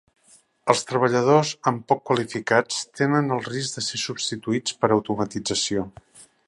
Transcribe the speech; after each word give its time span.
Els 0.73 0.79
treballadors 0.91 1.51
amb 1.71 1.83
poc 1.93 2.01
qualificats 2.11 2.81
tenen 3.01 3.37
el 3.37 3.45
risc 3.51 3.77
de 3.81 3.85
ser 3.91 4.01
substituïts 4.07 4.79
per 4.81 4.93
automatització. 4.97 5.89